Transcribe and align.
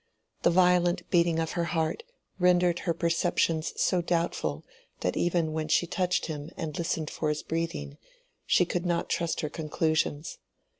The 0.41 0.49
violent 0.49 1.07
beating 1.11 1.37
of 1.37 1.51
her 1.51 1.65
heart 1.65 2.01
rendered 2.39 2.79
her 2.89 2.93
perceptions 2.95 3.71
so 3.79 4.01
doubtful 4.01 4.63
that 5.01 5.15
even 5.15 5.53
when 5.53 5.67
she 5.67 5.85
touched 5.85 6.25
him 6.25 6.49
and 6.57 6.75
listened 6.75 7.11
for 7.11 7.29
his 7.29 7.43
breathing, 7.43 7.99
she 8.47 8.65
could 8.65 8.83
not 8.87 9.09
trust 9.11 9.41
her 9.41 9.49
conclusions. 9.49 10.39